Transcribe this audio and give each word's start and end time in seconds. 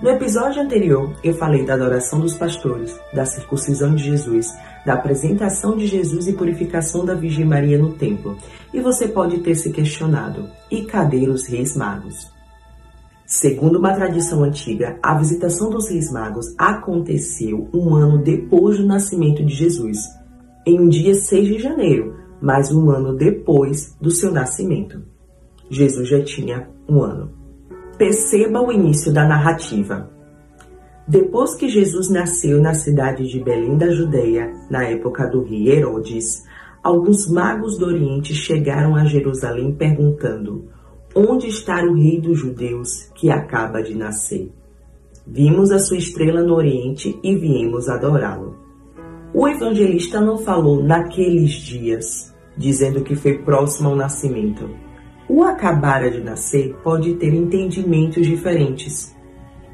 No 0.00 0.10
episódio 0.10 0.60
anterior, 0.60 1.14
eu 1.22 1.34
falei 1.34 1.64
da 1.64 1.74
adoração 1.74 2.18
dos 2.18 2.34
pastores, 2.34 2.98
da 3.12 3.24
circuncisão 3.24 3.94
de 3.94 4.02
Jesus, 4.02 4.52
da 4.84 4.94
apresentação 4.94 5.76
de 5.76 5.86
Jesus 5.86 6.26
e 6.26 6.32
purificação 6.32 7.04
da 7.04 7.14
Virgem 7.14 7.44
Maria 7.44 7.78
no 7.78 7.92
templo. 7.92 8.36
E 8.72 8.80
você 8.80 9.06
pode 9.06 9.38
ter 9.38 9.54
se 9.54 9.70
questionado: 9.70 10.48
e 10.70 10.84
cadê 10.84 11.28
os 11.28 11.46
reis 11.46 11.76
magos? 11.76 12.32
Segundo 13.24 13.78
uma 13.78 13.94
tradição 13.94 14.42
antiga, 14.42 14.98
a 15.02 15.16
visitação 15.16 15.70
dos 15.70 15.88
reis 15.88 16.10
magos 16.12 16.46
aconteceu 16.58 17.68
um 17.72 17.94
ano 17.94 18.18
depois 18.18 18.78
do 18.78 18.86
nascimento 18.86 19.44
de 19.44 19.54
Jesus, 19.54 19.98
em 20.66 20.78
um 20.78 20.88
dia 20.88 21.14
6 21.14 21.48
de 21.48 21.58
janeiro, 21.58 22.16
mas 22.42 22.70
um 22.72 22.90
ano 22.90 23.16
depois 23.16 23.96
do 24.00 24.10
seu 24.10 24.32
nascimento. 24.32 25.02
Jesus 25.70 26.08
já 26.08 26.22
tinha 26.22 26.68
um 26.88 27.00
ano. 27.00 27.43
Perceba 27.98 28.60
o 28.60 28.72
início 28.72 29.12
da 29.12 29.24
narrativa. 29.24 30.10
Depois 31.06 31.54
que 31.54 31.68
Jesus 31.68 32.10
nasceu 32.10 32.60
na 32.60 32.74
cidade 32.74 33.28
de 33.28 33.38
Belém 33.38 33.78
da 33.78 33.88
Judeia, 33.90 34.52
na 34.68 34.84
época 34.84 35.28
do 35.28 35.44
rei 35.44 35.68
Herodes, 35.68 36.42
alguns 36.82 37.30
magos 37.30 37.78
do 37.78 37.86
Oriente 37.86 38.34
chegaram 38.34 38.96
a 38.96 39.04
Jerusalém 39.04 39.72
perguntando: 39.72 40.64
Onde 41.14 41.46
está 41.46 41.84
o 41.84 41.94
rei 41.94 42.20
dos 42.20 42.38
judeus 42.38 43.10
que 43.14 43.30
acaba 43.30 43.80
de 43.80 43.94
nascer? 43.94 44.50
Vimos 45.24 45.70
a 45.70 45.78
sua 45.78 45.96
estrela 45.96 46.42
no 46.42 46.54
Oriente 46.54 47.16
e 47.22 47.36
viemos 47.36 47.88
adorá-lo. 47.88 48.56
O 49.32 49.46
evangelista 49.46 50.20
não 50.20 50.38
falou 50.38 50.82
naqueles 50.82 51.52
dias, 51.52 52.34
dizendo 52.56 53.02
que 53.02 53.14
foi 53.14 53.38
próximo 53.38 53.90
ao 53.90 53.96
nascimento 53.96 54.68
o 55.28 55.42
acabara 55.42 56.10
de 56.10 56.20
nascer 56.20 56.76
pode 56.82 57.14
ter 57.14 57.32
entendimentos 57.32 58.26
diferentes. 58.26 59.14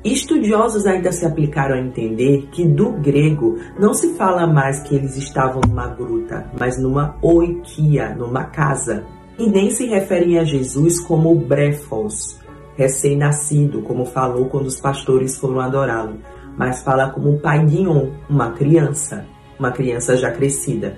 Estudiosos 0.03 0.87
ainda 0.87 1.13
se 1.13 1.27
aplicaram 1.27 1.75
a 1.75 1.81
entender 1.81 2.49
que 2.51 2.65
do 2.65 2.93
grego 2.93 3.59
não 3.79 3.93
se 3.93 4.15
fala 4.15 4.47
mais 4.47 4.81
que 4.81 4.95
eles 4.95 5.17
estavam 5.17 5.61
numa 5.67 5.89
gruta, 5.89 6.51
mas 6.59 6.81
numa 6.81 7.17
oikia, 7.21 8.15
numa 8.15 8.45
casa, 8.45 9.05
e 9.39 9.47
nem 9.47 9.71
se 9.71 9.87
referem 9.87 10.39
a 10.39 10.45
Jesus 10.45 10.99
como 11.01 11.35
brefos, 11.35 12.39
recém-nascido, 12.77 13.83
como 13.83 14.07
falou 14.07 14.47
quando 14.47 14.67
os 14.67 14.81
pastores 14.81 15.37
foram 15.37 15.61
adorá-lo, 15.61 16.19
mas 16.57 16.83
fala 16.83 17.11
como 17.11 17.39
pai 17.39 17.65
guion, 17.67 18.09
uma 18.29 18.53
criança, 18.53 19.27
uma 19.59 19.71
criança 19.71 20.17
já 20.17 20.31
crescida. 20.31 20.97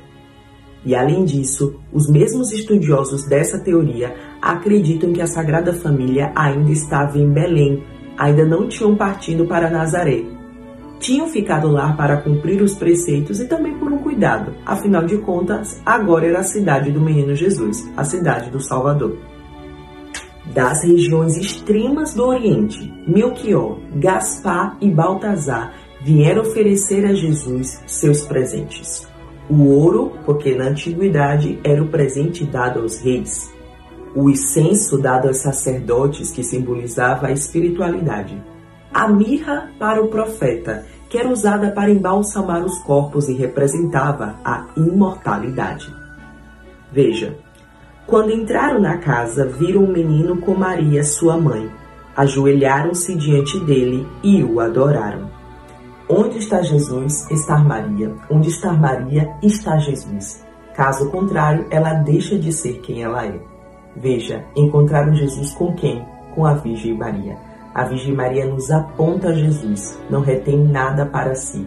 E 0.85 0.95
além 0.95 1.25
disso, 1.25 1.81
os 1.93 2.09
mesmos 2.09 2.53
estudiosos 2.53 3.25
dessa 3.25 3.59
teoria 3.59 4.15
acreditam 4.41 5.13
que 5.13 5.23
a 5.23 5.27
Sagrada 5.27 5.73
Família 5.73 6.33
ainda 6.35 6.73
estava 6.73 7.19
em 7.19 7.31
Belém, 7.31 7.85
ainda 8.19 8.45
não 8.45 8.67
tinham 8.67 8.97
partido 8.97 9.47
para 9.47 9.71
Nazaré. 9.71 10.25
Tinham 10.99 11.29
ficado 11.29 11.69
lá 11.69 11.93
para 11.93 12.23
cumprir 12.23 12.63
os 12.63 12.75
preceitos 12.75 13.41
e 13.41 13.47
também 13.47 13.77
por 13.79 13.93
um 13.93 13.99
cuidado, 13.99 14.53
afinal 14.65 15.05
de 15.05 15.19
contas, 15.19 15.81
agora 15.85 16.27
era 16.27 16.41
a 16.41 16.45
cidade 16.45 16.91
do 16.91 17.01
menino 17.01 17.35
Jesus, 17.35 17.89
a 17.97 18.05
cidade 18.05 18.51
do 18.51 18.61
Salvador. 18.61 19.17
Das 20.53 20.85
regiões 20.85 21.37
extremas 21.37 22.15
do 22.15 22.25
Oriente, 22.25 22.93
Melchior, 23.07 23.79
Gaspar 23.95 24.77
e 24.81 24.91
Baltazar 24.91 25.73
vieram 26.03 26.43
oferecer 26.43 27.05
a 27.05 27.15
Jesus 27.15 27.81
seus 27.87 28.23
presentes. 28.23 29.12
O 29.49 29.69
ouro, 29.69 30.13
porque 30.25 30.55
na 30.55 30.67
antiguidade 30.67 31.59
era 31.65 31.83
o 31.83 31.89
presente 31.89 32.45
dado 32.45 32.81
aos 32.81 33.01
reis. 33.01 33.53
O 34.15 34.31
incenso 34.31 34.99
dado 34.99 35.29
aos 35.29 35.39
sacerdotes, 35.39 36.31
que 36.31 36.43
simbolizava 36.43 37.27
a 37.27 37.33
espiritualidade. 37.33 38.41
A 38.93 39.09
mirra 39.09 39.71
para 39.79 40.03
o 40.03 40.09
profeta, 40.09 40.87
que 41.09 41.19
era 41.19 41.29
usada 41.29 41.71
para 41.71 41.91
embalsamar 41.91 42.65
os 42.65 42.79
corpos 42.79 43.29
e 43.29 43.35
representava 43.35 44.37
a 44.45 44.67
imortalidade. 44.77 45.95
Veja, 46.91 47.37
quando 48.07 48.33
entraram 48.33 48.81
na 48.81 48.99
casa, 48.99 49.47
viram 49.47 49.85
um 49.85 49.93
menino 49.93 50.37
com 50.39 50.55
Maria, 50.55 51.05
sua 51.05 51.39
mãe. 51.39 51.71
Ajoelharam-se 52.17 53.15
diante 53.15 53.59
dele 53.61 54.07
e 54.23 54.43
o 54.43 54.61
adoraram. 54.61 55.42
Onde 56.15 56.37
está 56.37 56.61
Jesus, 56.61 57.27
está 57.31 57.57
Maria. 57.57 58.15
Onde 58.31 58.51
está 58.51 58.71
Maria, 58.71 59.35
está 59.43 59.79
Jesus. 59.79 60.45
Caso 60.75 61.11
contrário, 61.11 61.67
ela 61.71 61.95
deixa 61.95 62.39
de 62.39 62.53
ser 62.53 62.83
quem 62.83 63.03
ela 63.03 63.25
é. 63.25 63.41
Veja, 63.97 64.45
encontraram 64.55 65.15
Jesus 65.15 65.55
com 65.55 65.75
quem? 65.75 66.05
Com 66.35 66.45
a 66.45 66.53
Virgem 66.53 66.99
Maria. 66.99 67.39
A 67.75 67.85
Virgem 67.85 68.15
Maria 68.15 68.45
nos 68.45 68.71
aponta 68.71 69.29
a 69.29 69.33
Jesus, 69.33 69.99
não 70.11 70.21
retém 70.21 70.59
nada 70.59 71.07
para 71.07 71.35
si. 71.35 71.67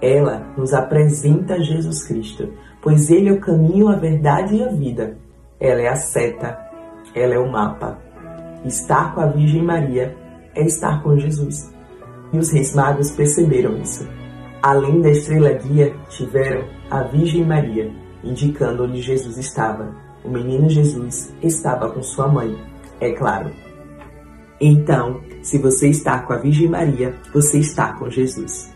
Ela 0.00 0.46
nos 0.56 0.72
apresenta 0.72 1.62
Jesus 1.62 2.02
Cristo, 2.08 2.48
pois 2.80 3.10
Ele 3.10 3.28
é 3.28 3.32
o 3.32 3.40
caminho, 3.40 3.88
a 3.88 3.96
verdade 3.96 4.56
e 4.56 4.62
a 4.62 4.68
vida. 4.68 5.18
Ela 5.60 5.82
é 5.82 5.88
a 5.88 5.96
seta, 5.96 6.58
ela 7.14 7.34
é 7.34 7.38
o 7.38 7.52
mapa. 7.52 7.98
Estar 8.64 9.14
com 9.14 9.20
a 9.20 9.26
Virgem 9.26 9.62
Maria 9.62 10.16
é 10.54 10.64
estar 10.64 11.02
com 11.02 11.18
Jesus 11.18 11.75
e 12.32 12.38
os 12.38 12.50
reis 12.50 12.74
magos 12.74 13.10
perceberam 13.10 13.78
isso. 13.78 14.06
Além 14.62 15.00
da 15.00 15.10
estrela 15.10 15.52
guia, 15.52 15.94
tiveram 16.08 16.64
a 16.90 17.02
Virgem 17.02 17.44
Maria, 17.44 17.90
indicando 18.24 18.84
onde 18.84 19.00
Jesus 19.00 19.36
estava. 19.36 19.94
O 20.24 20.28
menino 20.28 20.68
Jesus 20.68 21.32
estava 21.42 21.90
com 21.90 22.02
sua 22.02 22.26
mãe, 22.26 22.56
é 23.00 23.12
claro. 23.12 23.50
Então, 24.60 25.20
se 25.42 25.58
você 25.58 25.88
está 25.88 26.18
com 26.20 26.32
a 26.32 26.38
Virgem 26.38 26.68
Maria, 26.68 27.14
você 27.32 27.58
está 27.58 27.92
com 27.92 28.10
Jesus. 28.10 28.74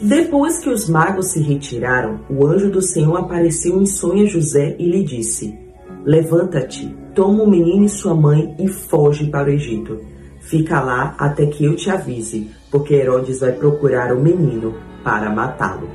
Depois 0.00 0.60
que 0.60 0.70
os 0.70 0.88
magos 0.88 1.32
se 1.32 1.40
retiraram, 1.40 2.20
o 2.30 2.46
anjo 2.46 2.70
do 2.70 2.80
Senhor 2.80 3.16
apareceu 3.16 3.80
em 3.80 3.86
sonho 3.86 4.24
a 4.24 4.28
José 4.28 4.76
e 4.78 4.88
lhe 4.88 5.02
disse: 5.02 5.58
Levanta-te, 6.04 6.96
toma 7.14 7.42
o 7.42 7.50
menino 7.50 7.84
e 7.84 7.88
sua 7.88 8.14
mãe 8.14 8.54
e 8.60 8.68
foge 8.68 9.26
para 9.26 9.48
o 9.48 9.52
Egito. 9.52 9.98
Fica 10.40 10.80
lá 10.80 11.16
até 11.18 11.46
que 11.46 11.64
eu 11.64 11.74
te 11.74 11.90
avise, 11.90 12.48
porque 12.70 12.94
Herodes 12.94 13.40
vai 13.40 13.52
procurar 13.52 14.12
o 14.12 14.20
menino 14.20 14.74
para 15.02 15.30
matá-lo. 15.30 15.88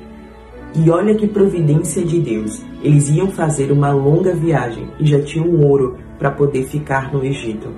E 0.75 0.89
olha 0.89 1.15
que 1.15 1.27
providência 1.27 2.03
de 2.03 2.19
Deus! 2.19 2.63
Eles 2.81 3.09
iam 3.09 3.29
fazer 3.29 3.71
uma 3.71 3.91
longa 3.91 4.33
viagem 4.33 4.89
e 4.99 5.05
já 5.05 5.21
tinham 5.21 5.61
ouro 5.61 5.97
para 6.17 6.31
poder 6.31 6.63
ficar 6.65 7.13
no 7.13 7.23
Egito. 7.23 7.69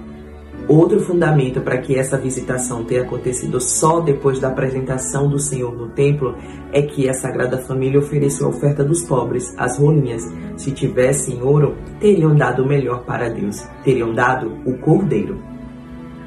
Outro 0.68 1.00
fundamento 1.00 1.62
para 1.62 1.78
que 1.78 1.96
essa 1.96 2.18
visitação 2.18 2.84
tenha 2.84 3.04
acontecido 3.04 3.62
só 3.62 4.00
depois 4.00 4.40
da 4.40 4.48
apresentação 4.48 5.30
do 5.30 5.38
Senhor 5.38 5.76
no 5.76 5.90
templo 5.90 6.36
é 6.72 6.82
que 6.82 7.08
a 7.08 7.14
Sagrada 7.14 7.60
Família 7.60 8.00
ofereceu 8.00 8.48
a 8.48 8.50
oferta 8.50 8.84
dos 8.84 9.04
pobres, 9.04 9.54
as 9.58 9.78
rolinhas. 9.78 10.24
Se 10.58 10.72
tivessem 10.72 11.44
ouro, 11.44 11.76
teriam 12.00 12.36
dado 12.36 12.64
o 12.64 12.68
melhor 12.68 13.04
para 13.04 13.30
Deus, 13.30 13.64
teriam 13.84 14.14
dado 14.14 14.58
o 14.66 14.76
cordeiro. 14.80 15.38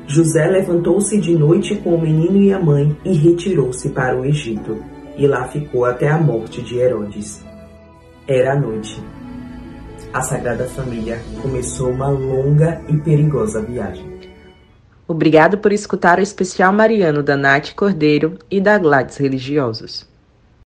José 0.08 0.46
levantou-se 0.46 1.20
de 1.20 1.34
noite 1.34 1.76
com 1.76 1.94
o 1.94 2.00
menino 2.00 2.38
e 2.38 2.50
a 2.50 2.58
mãe 2.58 2.96
e 3.04 3.12
retirou-se 3.12 3.90
para 3.90 4.18
o 4.18 4.24
Egito, 4.24 4.82
e 5.18 5.26
lá 5.26 5.46
ficou 5.48 5.84
até 5.84 6.08
a 6.08 6.16
morte 6.16 6.62
de 6.62 6.78
Herodes. 6.78 7.44
Era 8.26 8.54
a 8.54 8.56
noite. 8.58 9.04
A 10.10 10.22
Sagrada 10.22 10.64
Família 10.64 11.20
começou 11.42 11.90
uma 11.90 12.08
longa 12.08 12.80
e 12.88 12.96
perigosa 12.96 13.60
viagem. 13.60 14.18
Obrigado 15.06 15.58
por 15.58 15.72
escutar 15.72 16.18
o 16.18 16.22
especial 16.22 16.72
mariano 16.72 17.22
da 17.22 17.36
Nath 17.36 17.74
Cordeiro 17.74 18.38
e 18.50 18.62
da 18.62 18.78
Gladys 18.78 19.18
Religiosos. 19.18 20.08